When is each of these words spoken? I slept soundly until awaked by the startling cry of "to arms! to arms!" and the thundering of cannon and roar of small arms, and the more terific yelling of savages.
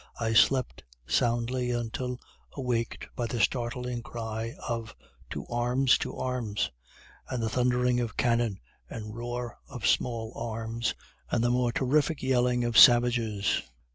I 0.19 0.33
slept 0.33 0.83
soundly 1.05 1.69
until 1.69 2.19
awaked 2.57 3.07
by 3.15 3.27
the 3.27 3.39
startling 3.39 4.01
cry 4.01 4.55
of 4.67 4.95
"to 5.29 5.45
arms! 5.45 5.99
to 5.99 6.17
arms!" 6.17 6.71
and 7.29 7.43
the 7.43 7.49
thundering 7.49 7.99
of 7.99 8.17
cannon 8.17 8.59
and 8.89 9.15
roar 9.15 9.59
of 9.69 9.85
small 9.85 10.33
arms, 10.35 10.95
and 11.29 11.43
the 11.43 11.51
more 11.51 11.71
terific 11.71 12.23
yelling 12.23 12.63
of 12.63 12.79
savages. 12.79 13.61